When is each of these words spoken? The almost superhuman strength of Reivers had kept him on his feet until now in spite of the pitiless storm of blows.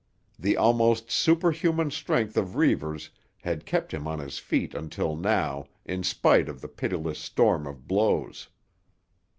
The 0.39 0.57
almost 0.57 1.11
superhuman 1.11 1.91
strength 1.91 2.35
of 2.35 2.55
Reivers 2.55 3.11
had 3.43 3.67
kept 3.67 3.93
him 3.93 4.07
on 4.07 4.17
his 4.17 4.39
feet 4.39 4.73
until 4.73 5.15
now 5.15 5.67
in 5.85 6.01
spite 6.01 6.49
of 6.49 6.59
the 6.59 6.67
pitiless 6.67 7.19
storm 7.19 7.67
of 7.67 7.85
blows. 7.87 8.49